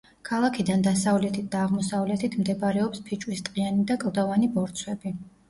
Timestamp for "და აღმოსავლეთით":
1.55-2.39